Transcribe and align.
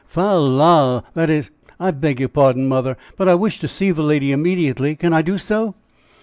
"Fal 0.07 0.49
lal! 0.49 1.05
that 1.13 1.29
is 1.29 1.51
I 1.79 1.91
beg 1.91 2.19
your 2.19 2.27
pardon, 2.29 2.67
Mother, 2.67 2.97
but 3.17 3.29
I 3.29 3.35
wish 3.35 3.59
to 3.59 3.67
see 3.67 3.91
the 3.91 4.01
lady 4.01 4.31
immediately. 4.31 4.95
Can 4.95 5.13
I 5.13 5.21
do 5.21 5.37
so?" 5.37 5.75